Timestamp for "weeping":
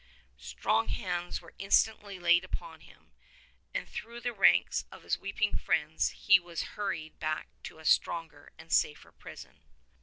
5.19-5.55